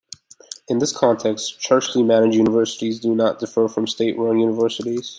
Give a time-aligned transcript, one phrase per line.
[0.67, 5.09] In this context, churchly managed universities do not differ from state-run universities.